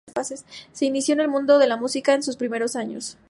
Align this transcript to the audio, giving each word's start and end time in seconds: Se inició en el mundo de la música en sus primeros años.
Se 0.71 0.85
inició 0.85 1.13
en 1.13 1.19
el 1.19 1.27
mundo 1.27 1.59
de 1.59 1.67
la 1.67 1.77
música 1.77 2.15
en 2.15 2.23
sus 2.23 2.35
primeros 2.35 2.75
años. 2.75 3.19